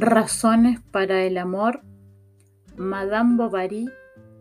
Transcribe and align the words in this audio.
Razones 0.00 0.80
para 0.92 1.24
el 1.24 1.36
amor, 1.38 1.82
Madame 2.76 3.36
Bovary 3.36 3.88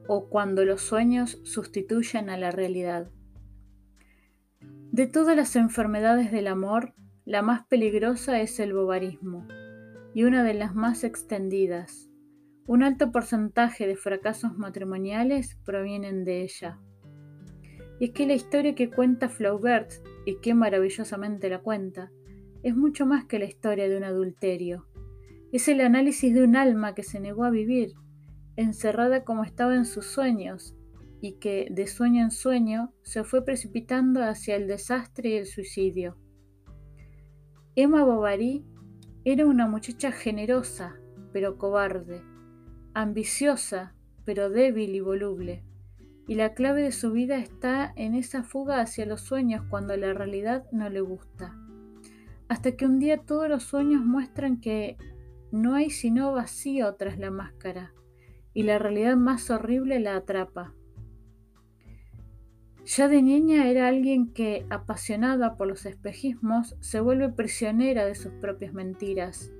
o 0.07 0.29
cuando 0.29 0.63
los 0.65 0.81
sueños 0.81 1.39
sustituyen 1.45 2.29
a 2.29 2.37
la 2.37 2.51
realidad. 2.51 3.09
De 4.91 5.07
todas 5.07 5.35
las 5.35 5.55
enfermedades 5.55 6.31
del 6.31 6.45
amor, 6.45 6.93
la 7.25 7.41
más 7.41 7.65
peligrosa 7.65 8.39
es 8.39 8.59
el 8.59 8.73
bovarismo 8.73 9.47
y 10.13 10.25
una 10.25 10.43
de 10.43 10.53
las 10.53 10.75
más 10.75 11.03
extendidas. 11.03 12.07
Un 12.67 12.83
alto 12.83 13.11
porcentaje 13.11 13.87
de 13.87 13.95
fracasos 13.95 14.55
matrimoniales 14.59 15.57
provienen 15.65 16.23
de 16.23 16.43
ella. 16.43 16.79
Y 17.99 18.05
es 18.05 18.11
que 18.11 18.27
la 18.27 18.35
historia 18.35 18.75
que 18.75 18.91
cuenta 18.91 19.27
Flaubert, 19.27 19.91
y 20.23 20.35
qué 20.39 20.53
maravillosamente 20.53 21.49
la 21.49 21.63
cuenta, 21.63 22.11
es 22.61 22.75
mucho 22.75 23.07
más 23.07 23.25
que 23.25 23.39
la 23.39 23.45
historia 23.45 23.89
de 23.89 23.97
un 23.97 24.03
adulterio 24.03 24.86
es 25.51 25.67
el 25.67 25.81
análisis 25.81 26.33
de 26.33 26.43
un 26.43 26.55
alma 26.55 26.93
que 26.95 27.03
se 27.03 27.19
negó 27.19 27.43
a 27.43 27.49
vivir, 27.49 27.93
encerrada 28.55 29.23
como 29.23 29.43
estaba 29.43 29.75
en 29.75 29.85
sus 29.85 30.05
sueños, 30.07 30.75
y 31.21 31.33
que, 31.33 31.67
de 31.71 31.87
sueño 31.87 32.23
en 32.23 32.31
sueño, 32.31 32.93
se 33.01 33.23
fue 33.23 33.43
precipitando 33.43 34.23
hacia 34.23 34.55
el 34.55 34.67
desastre 34.67 35.29
y 35.29 35.33
el 35.33 35.45
suicidio. 35.45 36.17
Emma 37.75 38.03
Bovary 38.03 38.65
era 39.23 39.45
una 39.45 39.67
muchacha 39.67 40.11
generosa, 40.11 40.95
pero 41.33 41.57
cobarde, 41.57 42.21
ambiciosa, 42.93 43.95
pero 44.25 44.49
débil 44.49 44.95
y 44.95 44.99
voluble, 44.99 45.63
y 46.27 46.35
la 46.35 46.53
clave 46.53 46.81
de 46.81 46.91
su 46.91 47.11
vida 47.11 47.37
está 47.37 47.93
en 47.95 48.13
esa 48.13 48.43
fuga 48.43 48.81
hacia 48.81 49.05
los 49.05 49.21
sueños 49.21 49.63
cuando 49.69 49.95
la 49.95 50.13
realidad 50.13 50.65
no 50.71 50.89
le 50.89 51.01
gusta. 51.01 51.55
Hasta 52.49 52.75
que 52.75 52.85
un 52.85 52.99
día 52.99 53.17
todos 53.17 53.49
los 53.49 53.63
sueños 53.63 54.03
muestran 54.03 54.59
que 54.59 54.97
no 55.51 55.75
hay 55.75 55.89
sino 55.89 56.33
vacío 56.33 56.95
tras 56.95 57.17
la 57.17 57.31
máscara, 57.31 57.93
y 58.53 58.63
la 58.63 58.79
realidad 58.79 59.15
más 59.15 59.49
horrible 59.49 59.99
la 59.99 60.15
atrapa. 60.15 60.73
Ya 62.85 63.09
de 63.09 63.21
niña 63.21 63.67
era 63.67 63.87
alguien 63.87 64.31
que, 64.33 64.65
apasionada 64.69 65.57
por 65.57 65.67
los 65.67 65.85
espejismos, 65.85 66.77
se 66.79 67.01
vuelve 67.01 67.29
prisionera 67.29 68.05
de 68.05 68.15
sus 68.15 68.31
propias 68.33 68.73
mentiras. 68.73 69.51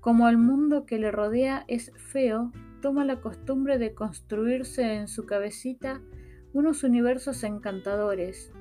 Como 0.00 0.28
el 0.28 0.38
mundo 0.38 0.84
que 0.84 0.98
le 0.98 1.12
rodea 1.12 1.64
es 1.68 1.92
feo, 1.96 2.50
toma 2.80 3.04
la 3.04 3.20
costumbre 3.20 3.78
de 3.78 3.94
construirse 3.94 4.94
en 4.94 5.06
su 5.06 5.24
cabecita 5.24 6.02
unos 6.52 6.82
universos 6.82 7.44
encantadores, 7.44 8.52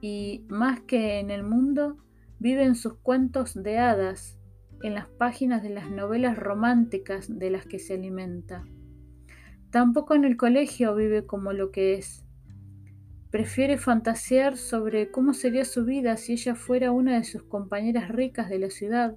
y 0.00 0.46
más 0.48 0.80
que 0.80 1.18
en 1.18 1.30
el 1.30 1.42
mundo, 1.42 1.98
vive 2.38 2.64
en 2.64 2.74
sus 2.74 2.94
cuentos 2.94 3.54
de 3.54 3.78
hadas, 3.78 4.37
en 4.82 4.94
las 4.94 5.06
páginas 5.06 5.62
de 5.62 5.70
las 5.70 5.90
novelas 5.90 6.38
románticas 6.38 7.38
de 7.38 7.50
las 7.50 7.66
que 7.66 7.78
se 7.78 7.94
alimenta. 7.94 8.64
Tampoco 9.70 10.14
en 10.14 10.24
el 10.24 10.36
colegio 10.36 10.94
vive 10.94 11.26
como 11.26 11.52
lo 11.52 11.70
que 11.70 11.94
es. 11.94 12.24
Prefiere 13.30 13.76
fantasear 13.76 14.56
sobre 14.56 15.10
cómo 15.10 15.34
sería 15.34 15.64
su 15.64 15.84
vida 15.84 16.16
si 16.16 16.32
ella 16.32 16.54
fuera 16.54 16.92
una 16.92 17.18
de 17.18 17.24
sus 17.24 17.42
compañeras 17.42 18.08
ricas 18.08 18.48
de 18.48 18.58
la 18.58 18.70
ciudad, 18.70 19.16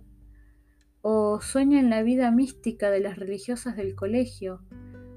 o 1.01 1.39
sueña 1.41 1.79
en 1.79 1.89
la 1.89 2.03
vida 2.03 2.29
mística 2.31 2.91
de 2.91 2.99
las 2.99 3.17
religiosas 3.17 3.77
del 3.77 3.95
colegio, 3.95 4.61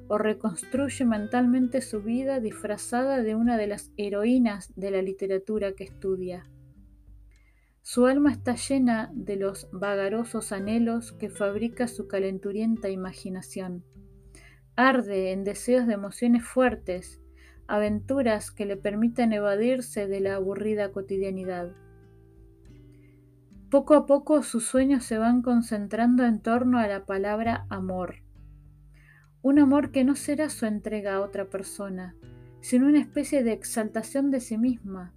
o 0.06 0.18
reconstruye 0.18 1.04
mentalmente 1.04 1.80
su 1.80 2.02
vida 2.02 2.38
disfrazada 2.38 3.22
de 3.22 3.34
una 3.34 3.56
de 3.56 3.66
las 3.66 3.90
heroínas 3.96 4.72
de 4.76 4.90
la 4.90 5.02
literatura 5.02 5.72
que 5.72 5.84
estudia. 5.84 6.48
Su 7.86 8.06
alma 8.06 8.32
está 8.32 8.54
llena 8.54 9.10
de 9.12 9.36
los 9.36 9.68
vagarosos 9.70 10.52
anhelos 10.52 11.12
que 11.12 11.28
fabrica 11.28 11.86
su 11.86 12.08
calenturienta 12.08 12.88
imaginación. 12.88 13.84
Arde 14.74 15.32
en 15.32 15.44
deseos 15.44 15.86
de 15.86 15.92
emociones 15.92 16.44
fuertes, 16.44 17.20
aventuras 17.66 18.50
que 18.50 18.64
le 18.64 18.78
permiten 18.78 19.34
evadirse 19.34 20.08
de 20.08 20.20
la 20.20 20.36
aburrida 20.36 20.92
cotidianidad. 20.92 21.72
Poco 23.70 23.92
a 23.92 24.06
poco 24.06 24.42
sus 24.42 24.64
sueños 24.64 25.04
se 25.04 25.18
van 25.18 25.42
concentrando 25.42 26.24
en 26.24 26.40
torno 26.40 26.78
a 26.78 26.88
la 26.88 27.04
palabra 27.04 27.66
amor. 27.68 28.22
Un 29.42 29.58
amor 29.58 29.90
que 29.90 30.04
no 30.04 30.16
será 30.16 30.48
su 30.48 30.64
entrega 30.64 31.16
a 31.16 31.20
otra 31.20 31.50
persona, 31.50 32.16
sino 32.62 32.86
una 32.86 33.00
especie 33.00 33.44
de 33.44 33.52
exaltación 33.52 34.30
de 34.30 34.40
sí 34.40 34.56
misma, 34.56 35.12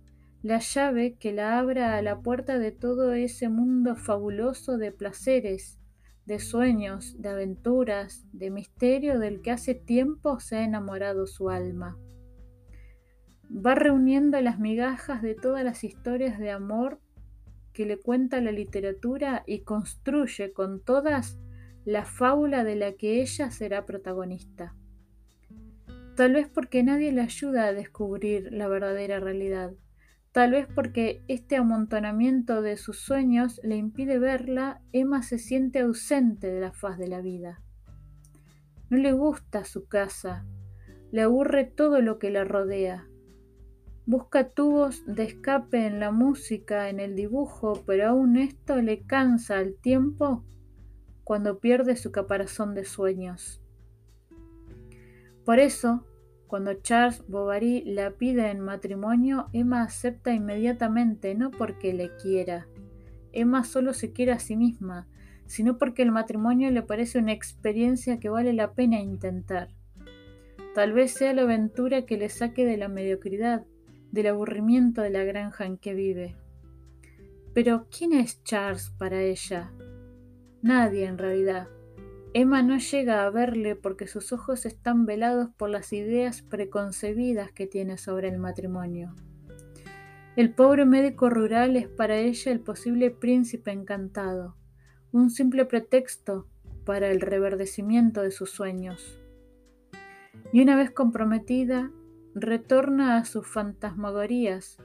la 0.48 0.60
llave 0.60 1.18
que 1.18 1.34
la 1.34 1.60
abra 1.60 1.98
a 1.98 2.02
la 2.02 2.22
puerta 2.22 2.58
de 2.58 2.72
todo 2.72 3.12
ese 3.12 3.50
mundo 3.50 3.98
fabuloso 3.98 4.78
de 4.78 4.94
placeres, 4.94 5.78
de 6.26 6.40
sueños, 6.40 7.22
de 7.22 7.28
aventuras, 7.28 8.26
de 8.32 8.50
misterio 8.50 9.20
del 9.20 9.42
que 9.42 9.52
hace 9.52 9.76
tiempo 9.76 10.40
se 10.40 10.56
ha 10.56 10.64
enamorado 10.64 11.28
su 11.28 11.50
alma. 11.50 11.98
Va 13.52 13.76
reuniendo 13.76 14.40
las 14.40 14.58
migajas 14.58 15.22
de 15.22 15.36
todas 15.36 15.66
las 15.66 15.84
historias 15.84 16.40
de 16.40 16.52
amor 16.52 17.02
que 17.74 17.86
le 17.86 17.98
cuenta 17.98 18.40
la 18.40 18.54
literatura 18.54 19.44
y 19.46 19.64
construye 19.66 20.54
con 20.54 20.82
todas 20.82 21.38
la 21.84 22.06
fábula 22.06 22.64
de 22.64 22.78
la 22.78 22.94
que 22.94 23.22
ella 23.22 23.52
será 23.52 23.86
protagonista. 23.86 24.78
Tal 26.16 26.36
vez 26.36 26.48
porque 26.48 26.84
nadie 26.84 27.12
le 27.12 27.20
ayuda 27.20 27.66
a 27.66 27.74
descubrir 27.74 28.48
la 28.54 28.70
verdadera 28.70 29.20
realidad 29.20 29.74
Tal 30.38 30.52
vez 30.52 30.68
porque 30.68 31.24
este 31.28 31.56
amontonamiento 31.56 32.62
de 32.62 32.78
sus 32.78 33.00
sueños 33.00 33.60
le 33.64 33.76
impide 33.76 34.20
verla, 34.20 34.84
Emma 34.92 35.24
se 35.24 35.40
siente 35.40 35.80
ausente 35.80 36.52
de 36.52 36.62
la 36.62 36.72
faz 36.72 37.00
de 37.00 37.08
la 37.08 37.22
vida. 37.22 37.64
No 38.92 39.00
le 39.00 39.14
gusta 39.14 39.66
su 39.66 39.88
casa, 39.88 40.46
le 41.10 41.24
aburre 41.24 41.64
todo 41.64 42.02
lo 42.02 42.20
que 42.20 42.30
la 42.30 42.44
rodea. 42.44 43.08
Busca 44.06 44.50
tubos 44.50 45.04
de 45.08 45.24
escape 45.24 45.88
en 45.88 46.00
la 46.00 46.12
música, 46.12 46.88
en 46.90 47.00
el 47.00 47.16
dibujo, 47.16 47.82
pero 47.88 48.10
aún 48.10 48.38
esto 48.38 48.80
le 48.80 49.08
cansa 49.08 49.58
al 49.58 49.74
tiempo 49.74 50.46
cuando 51.24 51.58
pierde 51.58 51.96
su 51.96 52.12
caparazón 52.12 52.76
de 52.76 52.86
sueños. 52.86 53.60
Por 55.46 55.58
eso, 55.58 56.06
cuando 56.48 56.74
Charles 56.76 57.24
Bovary 57.28 57.84
la 57.86 58.12
pide 58.12 58.50
en 58.50 58.62
matrimonio, 58.62 59.48
Emma 59.52 59.84
acepta 59.84 60.34
inmediatamente, 60.34 61.36
no 61.36 61.52
porque 61.52 61.94
le 61.94 62.16
quiera. 62.16 62.68
Emma 63.34 63.64
solo 63.66 63.94
se 63.94 64.14
quiere 64.14 64.32
a 64.32 64.40
sí 64.40 64.56
misma, 64.56 65.08
sino 65.46 65.78
porque 65.78 66.02
el 66.02 66.12
matrimonio 66.12 66.72
le 66.72 66.82
parece 66.82 67.20
una 67.20 67.34
experiencia 67.34 68.20
que 68.20 68.30
vale 68.30 68.54
la 68.54 68.74
pena 68.74 69.00
intentar. 69.00 69.70
Tal 70.74 70.94
vez 70.94 71.12
sea 71.12 71.34
la 71.34 71.42
aventura 71.42 72.06
que 72.06 72.18
le 72.18 72.30
saque 72.30 72.66
de 72.66 72.78
la 72.78 72.88
mediocridad, 72.88 73.66
del 74.12 74.28
aburrimiento 74.28 75.02
de 75.02 75.10
la 75.10 75.24
granja 75.24 75.66
en 75.66 75.78
que 75.78 75.94
vive. 75.94 76.36
Pero, 77.54 77.88
¿quién 77.90 78.14
es 78.14 78.44
Charles 78.44 78.92
para 78.98 79.22
ella? 79.22 79.72
Nadie 80.62 81.06
en 81.06 81.18
realidad. 81.18 81.68
Emma 82.40 82.62
no 82.62 82.78
llega 82.78 83.26
a 83.26 83.32
verle 83.32 83.76
porque 83.76 84.06
sus 84.06 84.32
ojos 84.32 84.68
están 84.68 85.08
velados 85.08 85.50
por 85.58 85.72
las 85.72 85.92
ideas 85.92 86.44
preconcebidas 86.44 87.52
que 87.52 87.66
tiene 87.66 87.98
sobre 87.98 88.28
el 88.28 88.38
matrimonio. 88.38 89.16
El 90.36 90.54
pobre 90.54 90.86
médico 90.86 91.32
rural 91.32 91.76
es 91.76 91.88
para 91.88 92.18
ella 92.18 92.52
el 92.52 92.60
posible 92.60 93.10
príncipe 93.10 93.72
encantado, 93.72 94.56
un 95.12 95.32
simple 95.32 95.66
pretexto 95.66 96.48
para 96.86 97.10
el 97.10 97.22
reverdecimiento 97.22 98.22
de 98.22 98.30
sus 98.30 98.52
sueños. 98.52 99.20
Y 100.54 100.62
una 100.62 100.76
vez 100.76 100.92
comprometida, 100.92 101.92
retorna 102.36 103.18
a 103.18 103.26
sus 103.26 103.48
fantasmagorías. 103.48 104.78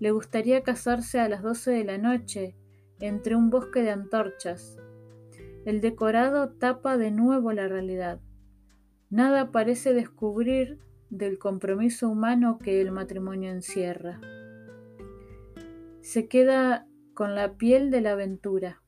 Le 0.00 0.10
gustaría 0.10 0.62
casarse 0.62 1.18
a 1.18 1.30
las 1.30 1.42
doce 1.42 1.70
de 1.70 1.84
la 1.84 1.96
noche 1.96 2.56
entre 2.98 3.36
un 3.36 3.48
bosque 3.48 3.80
de 3.80 3.88
antorchas, 3.88 4.76
el 5.64 5.80
decorado 5.80 6.50
tapa 6.50 6.96
de 6.96 7.10
nuevo 7.10 7.52
la 7.52 7.68
realidad. 7.68 8.20
Nada 9.10 9.50
parece 9.50 9.92
descubrir 9.92 10.78
del 11.10 11.38
compromiso 11.38 12.08
humano 12.08 12.58
que 12.58 12.80
el 12.80 12.92
matrimonio 12.92 13.50
encierra. 13.50 14.20
Se 16.00 16.28
queda 16.28 16.86
con 17.14 17.34
la 17.34 17.56
piel 17.56 17.90
de 17.90 18.00
la 18.00 18.12
aventura 18.12 18.80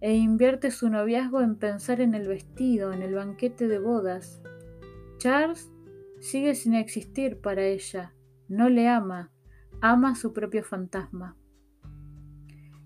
e 0.00 0.14
invierte 0.14 0.70
su 0.70 0.90
noviazgo 0.90 1.40
en 1.40 1.56
pensar 1.56 2.00
en 2.00 2.14
el 2.14 2.28
vestido, 2.28 2.92
en 2.92 3.00
el 3.00 3.14
banquete 3.14 3.68
de 3.68 3.78
bodas. 3.78 4.42
Charles 5.16 5.72
sigue 6.20 6.54
sin 6.54 6.74
existir 6.74 7.40
para 7.40 7.64
ella, 7.64 8.14
no 8.48 8.68
le 8.68 8.88
ama, 8.88 9.32
ama 9.80 10.14
su 10.14 10.34
propio 10.34 10.62
fantasma. 10.62 11.38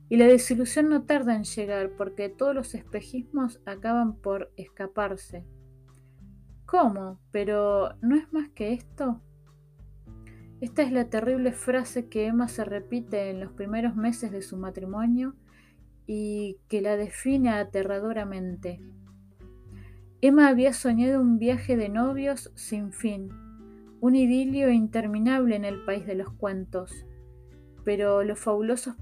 Y 0.09 0.17
la 0.17 0.27
desilusión 0.27 0.89
no 0.89 1.03
tarda 1.03 1.35
en 1.37 1.45
llegar 1.45 1.91
porque 1.97 2.29
todos 2.29 2.55
los 2.55 2.75
espejismos 2.75 3.61
acaban 3.67 4.17
por 4.17 4.51
escaparse. 4.57 5.45
¿Cómo? 6.65 7.21
¿Pero 7.31 7.95
no 8.01 8.17
es 8.17 8.33
más 8.33 8.49
que 8.51 8.73
esto? 8.73 9.21
Esta 10.61 10.83
es 10.83 10.91
la 10.91 11.09
terrible 11.09 11.53
frase 11.53 12.09
que 12.09 12.27
Emma 12.27 12.49
se 12.49 12.65
repite 12.65 13.31
en 13.31 13.41
los 13.41 13.53
primeros 13.53 13.95
meses 13.95 14.33
de 14.33 14.43
su 14.43 14.57
matrimonio 14.57 15.37
y 16.07 16.59
que 16.69 16.81
la 16.81 16.97
define 16.97 17.51
aterradoramente. 17.51 18.81
Emma 20.21 20.49
había 20.49 20.73
soñado 20.73 21.21
un 21.21 21.39
viaje 21.39 21.77
de 21.77 21.89
novios 21.89 22.51
sin 22.57 22.93
fin, 22.93 23.29
un 24.01 24.17
idilio 24.17 24.71
interminable 24.71 25.55
en 25.55 25.65
el 25.65 25.85
país 25.85 26.07
de 26.07 26.17
los 26.17 26.31
cuentos, 26.33 27.07
pero 27.85 28.25
los 28.25 28.41
fabulosos 28.41 28.97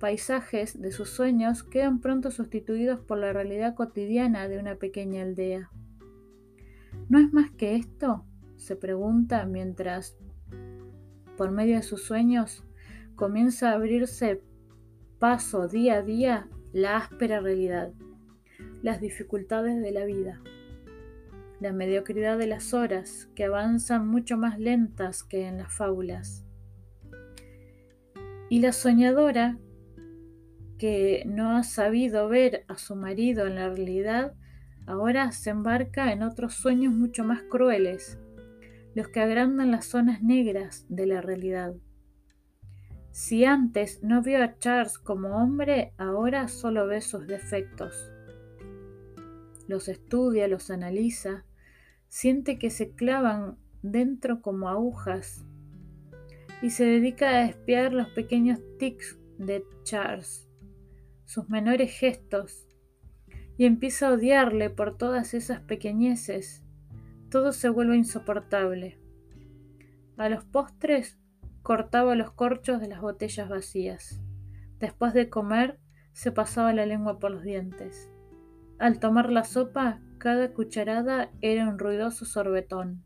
paisajes 0.00 0.80
de 0.80 0.90
sus 0.90 1.10
sueños 1.10 1.62
quedan 1.62 2.00
pronto 2.00 2.30
sustituidos 2.30 3.00
por 3.00 3.18
la 3.18 3.32
realidad 3.32 3.74
cotidiana 3.74 4.48
de 4.48 4.58
una 4.58 4.76
pequeña 4.76 5.22
aldea. 5.22 5.70
¿No 7.08 7.20
es 7.20 7.32
más 7.32 7.50
que 7.52 7.76
esto? 7.76 8.24
se 8.56 8.76
pregunta 8.76 9.46
mientras, 9.46 10.18
por 11.38 11.50
medio 11.50 11.76
de 11.76 11.82
sus 11.82 12.02
sueños, 12.02 12.62
comienza 13.16 13.70
a 13.70 13.74
abrirse 13.74 14.42
paso 15.18 15.66
día 15.66 15.96
a 15.96 16.02
día 16.02 16.48
la 16.72 16.98
áspera 16.98 17.40
realidad, 17.40 17.92
las 18.82 19.00
dificultades 19.00 19.80
de 19.80 19.92
la 19.92 20.04
vida, 20.04 20.42
la 21.58 21.72
mediocridad 21.72 22.36
de 22.36 22.48
las 22.48 22.74
horas 22.74 23.30
que 23.34 23.44
avanzan 23.44 24.06
mucho 24.06 24.36
más 24.36 24.58
lentas 24.58 25.22
que 25.22 25.46
en 25.46 25.56
las 25.58 25.72
fábulas. 25.72 26.44
Y 28.50 28.60
la 28.60 28.72
soñadora 28.72 29.58
que 30.80 31.24
no 31.26 31.58
ha 31.58 31.62
sabido 31.62 32.26
ver 32.30 32.64
a 32.66 32.78
su 32.78 32.96
marido 32.96 33.46
en 33.46 33.56
la 33.56 33.68
realidad, 33.68 34.32
ahora 34.86 35.30
se 35.30 35.50
embarca 35.50 36.10
en 36.10 36.22
otros 36.22 36.54
sueños 36.54 36.94
mucho 36.94 37.22
más 37.22 37.42
crueles, 37.42 38.18
los 38.94 39.08
que 39.08 39.20
agrandan 39.20 39.70
las 39.70 39.84
zonas 39.84 40.22
negras 40.22 40.86
de 40.88 41.04
la 41.04 41.20
realidad. 41.20 41.74
Si 43.10 43.44
antes 43.44 44.02
no 44.02 44.22
vio 44.22 44.42
a 44.42 44.56
Charles 44.56 44.98
como 44.98 45.36
hombre, 45.36 45.92
ahora 45.98 46.48
solo 46.48 46.86
ve 46.86 47.02
sus 47.02 47.26
defectos. 47.26 48.10
Los 49.68 49.86
estudia, 49.86 50.48
los 50.48 50.70
analiza, 50.70 51.44
siente 52.08 52.58
que 52.58 52.70
se 52.70 52.92
clavan 52.92 53.58
dentro 53.82 54.40
como 54.40 54.70
agujas 54.70 55.44
y 56.62 56.70
se 56.70 56.86
dedica 56.86 57.28
a 57.28 57.44
espiar 57.44 57.92
los 57.92 58.08
pequeños 58.08 58.58
tics 58.78 59.18
de 59.36 59.62
Charles, 59.82 60.49
sus 61.30 61.48
menores 61.48 61.92
gestos, 61.92 62.66
y 63.56 63.64
empieza 63.64 64.08
a 64.08 64.14
odiarle 64.14 64.68
por 64.68 64.98
todas 64.98 65.32
esas 65.32 65.60
pequeñeces. 65.60 66.64
Todo 67.30 67.52
se 67.52 67.68
vuelve 67.68 67.96
insoportable. 67.96 68.98
A 70.16 70.28
los 70.28 70.44
postres 70.44 71.20
cortaba 71.62 72.16
los 72.16 72.32
corchos 72.32 72.80
de 72.80 72.88
las 72.88 73.00
botellas 73.00 73.48
vacías. 73.48 74.20
Después 74.80 75.14
de 75.14 75.28
comer, 75.28 75.78
se 76.10 76.32
pasaba 76.32 76.72
la 76.72 76.84
lengua 76.84 77.20
por 77.20 77.30
los 77.30 77.44
dientes. 77.44 78.10
Al 78.80 78.98
tomar 78.98 79.30
la 79.30 79.44
sopa, 79.44 80.00
cada 80.18 80.52
cucharada 80.52 81.30
era 81.42 81.68
un 81.68 81.78
ruidoso 81.78 82.24
sorbetón. 82.24 83.04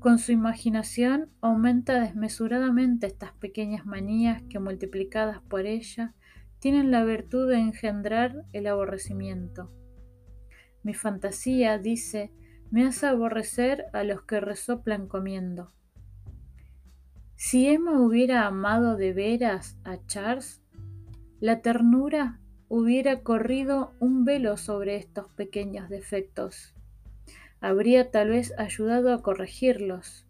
Con 0.00 0.18
su 0.18 0.32
imaginación 0.32 1.30
aumenta 1.40 2.00
desmesuradamente 2.00 3.06
estas 3.06 3.30
pequeñas 3.34 3.86
manías 3.86 4.42
que 4.50 4.58
multiplicadas 4.58 5.40
por 5.42 5.66
ella 5.66 6.16
tienen 6.58 6.90
la 6.90 7.04
virtud 7.04 7.48
de 7.48 7.58
engendrar 7.58 8.44
el 8.52 8.66
aborrecimiento. 8.66 9.70
Mi 10.82 10.94
fantasía, 10.94 11.78
dice, 11.78 12.32
me 12.70 12.84
hace 12.84 13.06
aborrecer 13.06 13.86
a 13.92 14.04
los 14.04 14.22
que 14.22 14.40
resoplan 14.40 15.08
comiendo. 15.08 15.72
Si 17.36 17.68
Emma 17.68 18.00
hubiera 18.00 18.46
amado 18.46 18.96
de 18.96 19.12
veras 19.12 19.76
a 19.84 19.98
Charles, 20.06 20.62
la 21.38 21.60
ternura 21.60 22.40
hubiera 22.68 23.22
corrido 23.22 23.94
un 24.00 24.24
velo 24.24 24.56
sobre 24.56 24.96
estos 24.96 25.30
pequeños 25.32 25.88
defectos. 25.88 26.74
Habría 27.60 28.10
tal 28.10 28.30
vez 28.30 28.52
ayudado 28.58 29.12
a 29.12 29.22
corregirlos. 29.22 30.25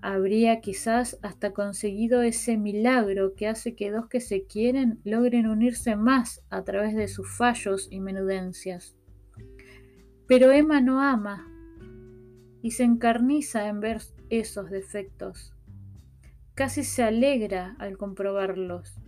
Habría 0.00 0.60
quizás 0.60 1.18
hasta 1.22 1.52
conseguido 1.52 2.22
ese 2.22 2.56
milagro 2.56 3.34
que 3.34 3.48
hace 3.48 3.74
que 3.74 3.90
dos 3.90 4.08
que 4.08 4.20
se 4.20 4.44
quieren 4.44 5.00
logren 5.04 5.46
unirse 5.46 5.96
más 5.96 6.44
a 6.50 6.62
través 6.64 6.94
de 6.94 7.08
sus 7.08 7.28
fallos 7.28 7.88
y 7.90 8.00
menudencias. 8.00 8.96
Pero 10.26 10.50
Emma 10.50 10.80
no 10.80 11.00
ama 11.00 11.46
y 12.62 12.72
se 12.72 12.84
encarniza 12.84 13.68
en 13.68 13.80
ver 13.80 14.02
esos 14.30 14.70
defectos 14.70 15.56
casi 16.56 16.84
se 16.84 17.02
alegra 17.02 17.76
al 17.78 17.98
comprobarlos, 17.98 18.98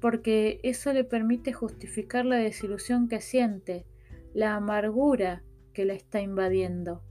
porque 0.00 0.58
eso 0.62 0.92
le 0.94 1.04
permite 1.04 1.52
justificar 1.52 2.24
la 2.24 2.36
desilusión 2.36 3.08
que 3.08 3.20
siente, 3.20 3.84
la 4.32 4.56
amargura 4.56 5.44
que 5.74 5.84
la 5.84 5.92
está 5.92 6.22
invadiendo. 6.22 7.02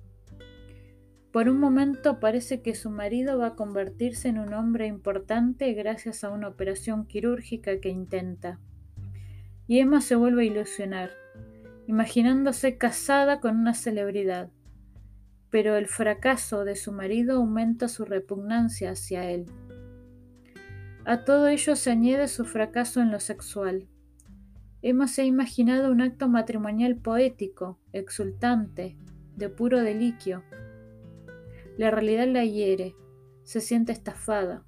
Por 1.37 1.49
un 1.49 1.59
momento 1.59 2.19
parece 2.19 2.63
que 2.63 2.73
su 2.73 2.89
marido 2.89 3.37
va 3.37 3.49
a 3.49 3.55
convertirse 3.55 4.27
en 4.27 4.39
un 4.39 4.55
hombre 4.55 4.87
importante 4.87 5.71
gracias 5.73 6.23
a 6.23 6.31
una 6.31 6.47
operación 6.47 7.05
quirúrgica 7.05 7.79
que 7.79 7.89
intenta. 7.89 8.59
Y 9.67 9.77
Emma 9.77 10.01
se 10.01 10.15
vuelve 10.15 10.41
a 10.41 10.45
ilusionar, 10.45 11.11
imaginándose 11.85 12.79
casada 12.79 13.39
con 13.39 13.55
una 13.55 13.75
celebridad. 13.75 14.49
Pero 15.51 15.75
el 15.75 15.85
fracaso 15.85 16.65
de 16.65 16.75
su 16.75 16.91
marido 16.91 17.35
aumenta 17.35 17.87
su 17.87 18.03
repugnancia 18.03 18.89
hacia 18.89 19.29
él. 19.29 19.45
A 21.05 21.23
todo 21.23 21.49
ello 21.49 21.75
se 21.75 21.91
añade 21.91 22.29
su 22.29 22.45
fracaso 22.45 22.99
en 22.99 23.11
lo 23.11 23.19
sexual. 23.19 23.87
Emma 24.81 25.07
se 25.07 25.21
ha 25.21 25.25
imaginado 25.25 25.91
un 25.91 26.01
acto 26.01 26.29
matrimonial 26.29 26.95
poético, 26.95 27.77
exultante, 27.93 28.97
de 29.35 29.49
puro 29.49 29.81
deliquio. 29.81 30.41
La 31.77 31.91
realidad 31.91 32.27
la 32.27 32.43
hiere, 32.43 32.95
se 33.43 33.61
siente 33.61 33.91
estafada, 33.91 34.65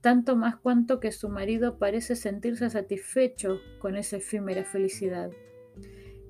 tanto 0.00 0.36
más 0.36 0.56
cuanto 0.56 1.00
que 1.00 1.12
su 1.12 1.28
marido 1.28 1.78
parece 1.78 2.16
sentirse 2.16 2.70
satisfecho 2.70 3.58
con 3.80 3.96
esa 3.96 4.16
efímera 4.16 4.64
felicidad. 4.64 5.30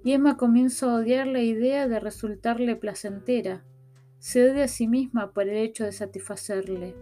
Y 0.02 0.12
Emma 0.12 0.36
comienza 0.36 0.86
a 0.86 0.94
odiar 0.94 1.26
la 1.26 1.42
idea 1.42 1.88
de 1.88 2.00
resultarle 2.00 2.76
placentera, 2.76 3.64
se 4.18 4.50
odia 4.50 4.64
a 4.64 4.68
sí 4.68 4.88
misma 4.88 5.32
por 5.32 5.48
el 5.48 5.56
hecho 5.56 5.84
de 5.84 5.92
satisfacerle 5.92 6.94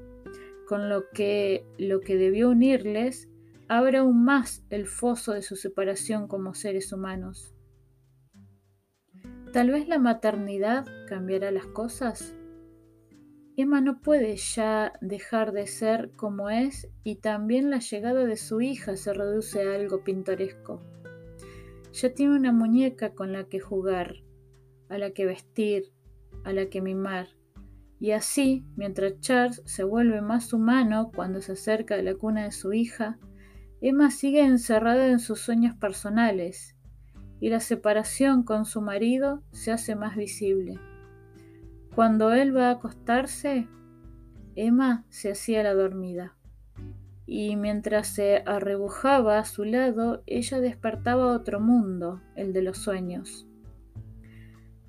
con 0.66 0.88
lo 0.88 1.10
que 1.10 1.66
lo 1.78 2.00
que 2.00 2.16
debió 2.16 2.50
unirles 2.50 3.28
abre 3.68 3.98
aún 3.98 4.24
más 4.24 4.64
el 4.70 4.86
foso 4.86 5.32
de 5.32 5.42
su 5.42 5.56
separación 5.56 6.28
como 6.28 6.54
seres 6.54 6.92
humanos. 6.92 7.54
Tal 9.52 9.70
vez 9.70 9.88
la 9.88 9.98
maternidad 9.98 10.84
cambiará 11.08 11.50
las 11.50 11.66
cosas. 11.66 12.34
Emma 13.56 13.80
no 13.80 14.00
puede 14.00 14.36
ya 14.36 14.92
dejar 15.00 15.52
de 15.52 15.66
ser 15.66 16.10
como 16.16 16.50
es 16.50 16.88
y 17.04 17.16
también 17.16 17.70
la 17.70 17.78
llegada 17.78 18.26
de 18.26 18.36
su 18.36 18.60
hija 18.60 18.96
se 18.96 19.12
reduce 19.12 19.62
a 19.62 19.74
algo 19.74 20.02
pintoresco. 20.02 20.82
Ya 21.92 22.12
tiene 22.12 22.36
una 22.36 22.52
muñeca 22.52 23.14
con 23.14 23.32
la 23.32 23.44
que 23.44 23.60
jugar, 23.60 24.16
a 24.88 24.98
la 24.98 25.12
que 25.12 25.26
vestir, 25.26 25.92
a 26.42 26.52
la 26.52 26.66
que 26.68 26.80
mimar 26.80 27.28
y 28.04 28.10
así, 28.10 28.66
mientras 28.76 29.18
Charles 29.20 29.62
se 29.64 29.82
vuelve 29.82 30.20
más 30.20 30.52
humano 30.52 31.10
cuando 31.16 31.40
se 31.40 31.52
acerca 31.52 31.94
a 31.94 32.02
la 32.02 32.14
cuna 32.14 32.44
de 32.44 32.52
su 32.52 32.74
hija, 32.74 33.18
Emma 33.80 34.10
sigue 34.10 34.42
encerrada 34.42 35.06
en 35.06 35.20
sus 35.20 35.40
sueños 35.40 35.74
personales 35.76 36.76
y 37.40 37.48
la 37.48 37.60
separación 37.60 38.42
con 38.42 38.66
su 38.66 38.82
marido 38.82 39.42
se 39.52 39.72
hace 39.72 39.96
más 39.96 40.16
visible. 40.16 40.78
Cuando 41.94 42.32
él 42.32 42.56
va 42.56 42.68
a 42.68 42.72
acostarse, 42.72 43.68
Emma 44.56 45.04
se 45.10 45.30
hacía 45.30 45.62
la 45.62 45.74
dormida 45.74 46.34
y 47.26 47.56
mientras 47.56 48.08
se 48.08 48.42
arrebujaba 48.46 49.38
a 49.38 49.44
su 49.44 49.64
lado, 49.64 50.22
ella 50.26 50.60
despertaba 50.60 51.32
otro 51.32 51.60
mundo, 51.60 52.20
el 52.34 52.52
de 52.52 52.62
los 52.62 52.78
sueños. 52.78 53.46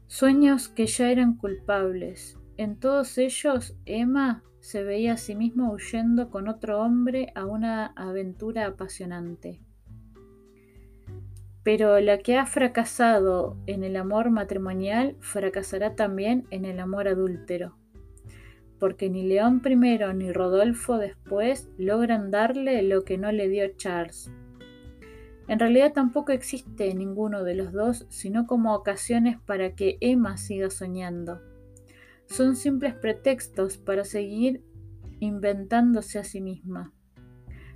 Sueños 0.08 0.68
que 0.68 0.88
ya 0.88 1.12
eran 1.12 1.36
culpables, 1.36 2.38
en 2.58 2.78
todos 2.78 3.18
ellos, 3.18 3.76
Emma 3.86 4.44
se 4.60 4.84
veía 4.84 5.14
a 5.14 5.18
sí 5.18 5.36
misma 5.36 5.70
huyendo 5.72 6.30
con 6.30 6.48
otro 6.48 6.82
hombre 6.82 7.32
a 7.36 7.46
una 7.46 7.88
aventura 7.96 8.66
apasionante. 8.66 9.62
Pero 11.66 12.00
la 12.00 12.20
que 12.20 12.38
ha 12.38 12.46
fracasado 12.46 13.58
en 13.66 13.84
el 13.84 13.98
amor 13.98 14.32
matrimonial 14.32 15.18
fracasará 15.20 15.96
también 15.96 16.48
en 16.50 16.64
el 16.64 16.80
amor 16.80 17.10
adúltero, 17.10 17.76
porque 18.80 19.10
ni 19.10 19.24
León 19.24 19.62
I 19.66 19.76
ni 20.16 20.32
Rodolfo 20.32 20.98
después 20.98 21.68
logran 21.78 22.32
darle 22.32 22.82
lo 22.84 23.04
que 23.04 23.18
no 23.18 23.34
le 23.34 23.50
dio 23.50 23.68
Charles. 23.76 24.32
En 25.50 25.60
realidad 25.60 25.92
tampoco 25.92 26.32
existe 26.32 26.94
ninguno 26.94 27.44
de 27.44 27.56
los 27.56 27.74
dos, 27.74 28.06
sino 28.08 28.48
como 28.48 28.74
ocasiones 28.74 29.38
para 29.46 29.76
que 29.76 29.98
Emma 30.00 30.38
siga 30.38 30.70
soñando 30.70 31.42
son 32.28 32.56
simples 32.56 32.94
pretextos 32.96 33.78
para 33.78 34.04
seguir 34.04 34.64
inventándose 35.20 36.20
a 36.20 36.24
sí 36.24 36.42
misma. 36.42 36.94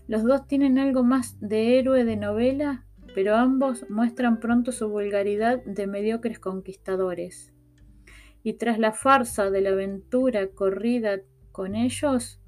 Los 0.08 0.24
dos 0.24 0.48
tienen 0.48 0.80
algo 0.80 1.04
más 1.04 1.38
de 1.40 1.78
héroe 1.78 2.04
de 2.04 2.16
novela 2.16 2.86
pero 3.14 3.36
ambos 3.36 3.86
muestran 3.90 4.40
pronto 4.40 4.72
su 4.72 4.90
vulgaridad 4.90 5.64
de 5.66 5.88
mediocres 5.88 6.40
conquistadores. 6.40 7.54
Y 8.44 8.54
tras 8.54 8.80
la 8.80 8.94
farsa 8.94 9.50
de 9.50 9.62
la 9.62 9.72
aventura 9.72 10.48
corrida 10.48 11.20
con 11.52 11.76
ellos, 11.76 12.40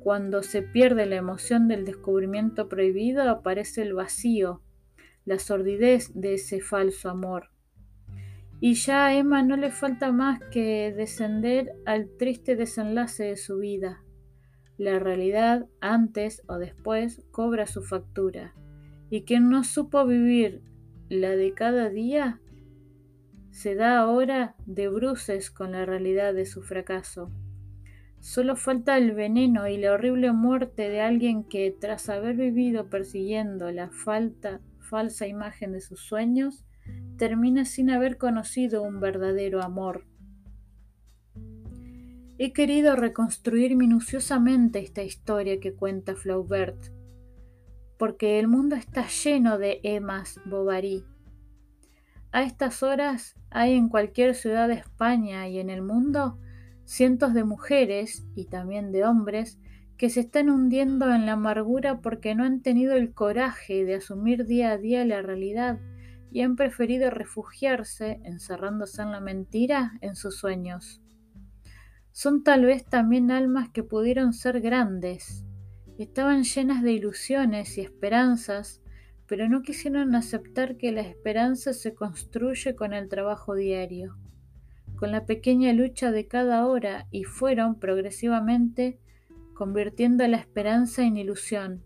cuando 0.00 0.42
se 0.42 0.62
pierde 0.62 1.06
la 1.06 1.16
emoción 1.16 1.68
del 1.68 1.84
descubrimiento 1.84 2.68
prohibido, 2.68 3.28
aparece 3.28 3.82
el 3.82 3.94
vacío, 3.94 4.62
la 5.24 5.38
sordidez 5.38 6.12
de 6.14 6.34
ese 6.34 6.60
falso 6.60 7.10
amor. 7.10 7.50
Y 8.60 8.74
ya 8.74 9.06
a 9.06 9.14
Emma 9.14 9.42
no 9.42 9.56
le 9.56 9.70
falta 9.70 10.12
más 10.12 10.40
que 10.50 10.94
descender 10.96 11.72
al 11.84 12.08
triste 12.16 12.56
desenlace 12.56 13.24
de 13.24 13.36
su 13.36 13.58
vida. 13.58 14.02
La 14.78 14.98
realidad, 14.98 15.66
antes 15.80 16.42
o 16.46 16.58
después, 16.58 17.26
cobra 17.30 17.66
su 17.66 17.82
factura. 17.82 18.54
Y 19.10 19.22
quien 19.22 19.48
no 19.48 19.64
supo 19.64 20.04
vivir 20.04 20.62
la 21.08 21.30
de 21.30 21.54
cada 21.54 21.88
día, 21.88 22.40
se 23.50 23.74
da 23.74 23.98
ahora 23.98 24.54
de 24.66 24.88
bruces 24.88 25.50
con 25.50 25.72
la 25.72 25.86
realidad 25.86 26.34
de 26.34 26.44
su 26.44 26.62
fracaso. 26.62 27.30
Solo 28.20 28.56
falta 28.56 28.98
el 28.98 29.12
veneno 29.12 29.68
y 29.68 29.78
la 29.78 29.92
horrible 29.92 30.32
muerte 30.32 30.88
de 30.88 31.00
alguien 31.00 31.44
que, 31.44 31.74
tras 31.78 32.08
haber 32.08 32.36
vivido 32.36 32.90
persiguiendo 32.90 33.70
la 33.70 33.90
falta, 33.90 34.60
falsa 34.80 35.26
imagen 35.26 35.72
de 35.72 35.80
sus 35.80 36.00
sueños, 36.00 36.64
termina 37.16 37.64
sin 37.64 37.90
haber 37.90 38.18
conocido 38.18 38.82
un 38.82 39.00
verdadero 39.00 39.62
amor. 39.62 40.04
He 42.38 42.52
querido 42.52 42.96
reconstruir 42.96 43.76
minuciosamente 43.76 44.80
esta 44.80 45.02
historia 45.02 45.58
que 45.58 45.72
cuenta 45.72 46.14
Flaubert, 46.14 46.92
porque 47.98 48.38
el 48.38 48.48
mundo 48.48 48.76
está 48.76 49.06
lleno 49.06 49.58
de 49.58 49.80
Emmas 49.82 50.40
Bovary. 50.44 51.04
A 52.32 52.42
estas 52.42 52.82
horas 52.82 53.36
hay 53.50 53.74
en 53.74 53.88
cualquier 53.88 54.34
ciudad 54.34 54.68
de 54.68 54.74
España 54.74 55.48
y 55.48 55.58
en 55.58 55.70
el 55.70 55.82
mundo 55.82 56.38
cientos 56.84 57.34
de 57.34 57.44
mujeres 57.44 58.26
y 58.34 58.44
también 58.44 58.92
de 58.92 59.04
hombres 59.04 59.58
que 59.96 60.10
se 60.10 60.20
están 60.20 60.50
hundiendo 60.50 61.12
en 61.12 61.26
la 61.26 61.32
amargura 61.32 62.00
porque 62.00 62.34
no 62.34 62.44
han 62.44 62.60
tenido 62.60 62.94
el 62.94 63.14
coraje 63.14 63.84
de 63.84 63.96
asumir 63.96 64.46
día 64.46 64.72
a 64.72 64.78
día 64.78 65.04
la 65.04 65.22
realidad 65.22 65.78
y 66.30 66.42
han 66.42 66.56
preferido 66.56 67.10
refugiarse, 67.10 68.20
encerrándose 68.24 69.02
en 69.02 69.12
la 69.12 69.20
mentira, 69.20 69.98
en 70.02 70.16
sus 70.16 70.36
sueños. 70.38 71.00
Son 72.12 72.42
tal 72.42 72.66
vez 72.66 72.84
también 72.84 73.30
almas 73.30 73.70
que 73.70 73.82
pudieron 73.82 74.32
ser 74.32 74.60
grandes, 74.60 75.44
estaban 76.02 76.44
llenas 76.44 76.82
de 76.82 76.92
ilusiones 76.92 77.78
y 77.78 77.80
esperanzas, 77.80 78.82
pero 79.26 79.48
no 79.48 79.62
quisieron 79.62 80.14
aceptar 80.14 80.76
que 80.76 80.92
la 80.92 81.00
esperanza 81.00 81.72
se 81.72 81.94
construye 81.94 82.76
con 82.76 82.92
el 82.92 83.08
trabajo 83.08 83.54
diario, 83.54 84.16
con 84.96 85.10
la 85.10 85.26
pequeña 85.26 85.72
lucha 85.72 86.12
de 86.12 86.26
cada 86.26 86.66
hora 86.66 87.06
y 87.10 87.24
fueron 87.24 87.78
progresivamente 87.78 88.98
convirtiendo 89.54 90.26
la 90.28 90.36
esperanza 90.36 91.02
en 91.02 91.16
ilusión, 91.16 91.82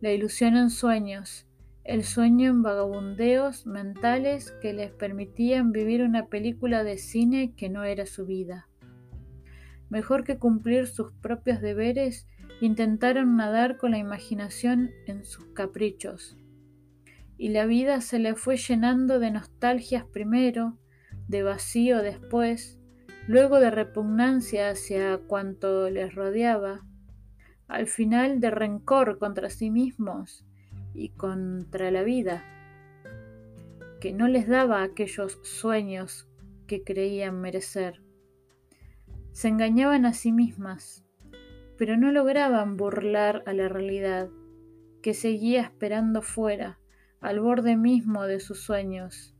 la 0.00 0.12
ilusión 0.12 0.56
en 0.56 0.70
sueños, 0.70 1.46
el 1.84 2.04
sueño 2.04 2.50
en 2.50 2.62
vagabundeos 2.62 3.66
mentales 3.66 4.52
que 4.60 4.74
les 4.74 4.90
permitían 4.90 5.72
vivir 5.72 6.02
una 6.02 6.26
película 6.26 6.84
de 6.84 6.98
cine 6.98 7.54
que 7.56 7.70
no 7.70 7.84
era 7.84 8.04
su 8.06 8.26
vida. 8.26 8.68
Mejor 9.88 10.24
que 10.24 10.38
cumplir 10.38 10.86
sus 10.86 11.10
propios 11.12 11.60
deberes, 11.60 12.28
intentaron 12.60 13.36
nadar 13.36 13.76
con 13.76 13.92
la 13.92 13.98
imaginación 13.98 14.90
en 15.06 15.24
sus 15.24 15.46
caprichos. 15.46 16.36
Y 17.38 17.48
la 17.50 17.64
vida 17.64 18.00
se 18.00 18.18
le 18.18 18.34
fue 18.34 18.56
llenando 18.56 19.18
de 19.18 19.30
nostalgias 19.30 20.04
primero, 20.04 20.76
de 21.28 21.42
vacío 21.42 22.02
después, 22.02 22.78
luego 23.26 23.60
de 23.60 23.70
repugnancia 23.70 24.70
hacia 24.70 25.18
cuanto 25.18 25.88
les 25.90 26.14
rodeaba, 26.14 26.84
al 27.68 27.86
final 27.86 28.40
de 28.40 28.50
rencor 28.50 29.18
contra 29.18 29.48
sí 29.48 29.70
mismos 29.70 30.44
y 30.92 31.10
contra 31.10 31.90
la 31.90 32.02
vida, 32.02 32.44
que 34.00 34.12
no 34.12 34.26
les 34.26 34.48
daba 34.48 34.82
aquellos 34.82 35.38
sueños 35.42 36.28
que 36.66 36.82
creían 36.82 37.40
merecer. 37.40 38.02
Se 39.32 39.48
engañaban 39.48 40.04
a 40.06 40.12
sí 40.12 40.32
mismas, 40.32 41.04
pero 41.80 41.96
no 41.96 42.12
lograban 42.12 42.76
burlar 42.76 43.42
a 43.46 43.54
la 43.54 43.66
realidad, 43.66 44.28
que 45.00 45.14
seguía 45.14 45.62
esperando 45.62 46.20
fuera, 46.20 46.78
al 47.22 47.40
borde 47.40 47.78
mismo 47.78 48.26
de 48.26 48.38
sus 48.38 48.60
sueños. 48.60 49.34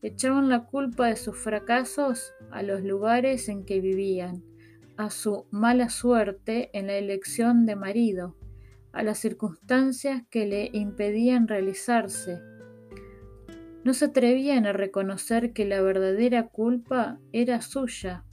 Echaban 0.00 0.48
la 0.48 0.64
culpa 0.64 1.08
de 1.08 1.16
sus 1.16 1.36
fracasos 1.36 2.32
a 2.50 2.62
los 2.62 2.82
lugares 2.82 3.50
en 3.50 3.66
que 3.66 3.82
vivían, 3.82 4.42
a 4.96 5.10
su 5.10 5.44
mala 5.50 5.90
suerte 5.90 6.70
en 6.72 6.86
la 6.86 6.94
elección 6.94 7.66
de 7.66 7.76
marido, 7.76 8.38
a 8.92 9.02
las 9.02 9.18
circunstancias 9.18 10.22
que 10.30 10.46
le 10.46 10.70
impedían 10.72 11.46
realizarse. 11.46 12.40
No 13.84 13.92
se 13.92 14.06
atrevían 14.06 14.64
a 14.64 14.72
reconocer 14.72 15.52
que 15.52 15.66
la 15.66 15.82
verdadera 15.82 16.48
culpa 16.48 17.20
era 17.32 17.60
suya, 17.60 18.24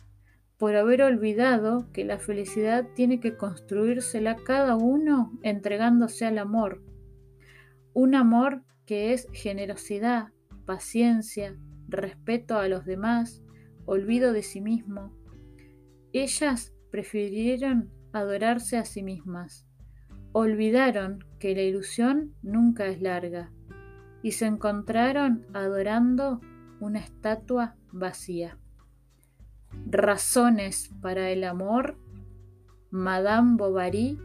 por 0.59 0.75
haber 0.75 1.01
olvidado 1.01 1.91
que 1.91 2.05
la 2.05 2.19
felicidad 2.19 2.87
tiene 2.93 3.19
que 3.19 3.35
construírsela 3.35 4.35
cada 4.35 4.75
uno 4.75 5.31
entregándose 5.41 6.27
al 6.27 6.37
amor. 6.37 6.83
Un 7.93 8.13
amor 8.13 8.61
que 8.85 9.13
es 9.13 9.27
generosidad, 9.33 10.27
paciencia, 10.65 11.55
respeto 11.87 12.59
a 12.59 12.67
los 12.67 12.85
demás, 12.85 13.41
olvido 13.85 14.33
de 14.33 14.43
sí 14.43 14.61
mismo. 14.61 15.11
Ellas 16.13 16.73
prefirieron 16.91 17.89
adorarse 18.13 18.77
a 18.77 18.85
sí 18.85 19.01
mismas 19.01 19.65
Olvidaron 20.31 21.25
que 21.39 21.55
la 21.55 21.63
ilusión 21.63 22.35
nunca 22.43 22.85
es 22.85 23.01
larga 23.01 23.51
y 24.21 24.33
se 24.33 24.45
encontraron 24.45 25.47
adorando 25.53 26.39
una 26.79 26.99
estatua 26.99 27.75
vacía. 27.91 28.59
Razones 29.85 30.91
para 31.01 31.29
el 31.29 31.43
amor, 31.43 31.97
Madame 32.91 33.57
Bovary 33.57 34.19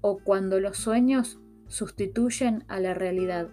o 0.00 0.18
cuando 0.18 0.60
los 0.60 0.76
sueños 0.76 1.38
sustituyen 1.66 2.64
a 2.68 2.80
la 2.80 2.94
realidad. 2.94 3.48